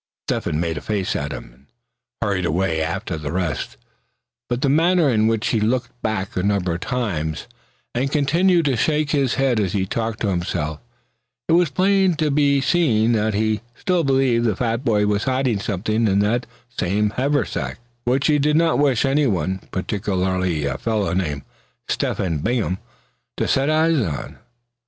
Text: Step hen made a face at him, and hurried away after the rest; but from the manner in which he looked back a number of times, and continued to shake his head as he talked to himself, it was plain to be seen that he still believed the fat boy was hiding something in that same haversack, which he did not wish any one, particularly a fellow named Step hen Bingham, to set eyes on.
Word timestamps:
Step 0.27 0.45
hen 0.45 0.59
made 0.59 0.79
a 0.79 0.81
face 0.81 1.15
at 1.15 1.31
him, 1.31 1.53
and 1.53 1.65
hurried 2.23 2.43
away 2.43 2.81
after 2.81 3.19
the 3.19 3.31
rest; 3.31 3.77
but 4.49 4.59
from 4.59 4.61
the 4.71 4.75
manner 4.75 5.07
in 5.11 5.27
which 5.27 5.49
he 5.49 5.59
looked 5.59 5.91
back 6.01 6.35
a 6.35 6.41
number 6.41 6.73
of 6.73 6.79
times, 6.79 7.45
and 7.93 8.11
continued 8.11 8.65
to 8.65 8.75
shake 8.75 9.11
his 9.11 9.35
head 9.35 9.59
as 9.59 9.73
he 9.73 9.85
talked 9.85 10.19
to 10.21 10.29
himself, 10.29 10.79
it 11.47 11.51
was 11.51 11.69
plain 11.69 12.15
to 12.15 12.31
be 12.31 12.59
seen 12.61 13.11
that 13.11 13.35
he 13.35 13.61
still 13.75 14.03
believed 14.03 14.45
the 14.45 14.55
fat 14.55 14.83
boy 14.83 15.05
was 15.05 15.25
hiding 15.25 15.59
something 15.59 16.07
in 16.07 16.17
that 16.17 16.47
same 16.67 17.11
haversack, 17.11 17.77
which 18.03 18.25
he 18.25 18.39
did 18.39 18.55
not 18.55 18.79
wish 18.79 19.05
any 19.05 19.27
one, 19.27 19.59
particularly 19.69 20.65
a 20.65 20.79
fellow 20.79 21.13
named 21.13 21.43
Step 21.87 22.17
hen 22.17 22.39
Bingham, 22.39 22.79
to 23.37 23.47
set 23.47 23.69
eyes 23.69 23.99
on. 24.01 24.39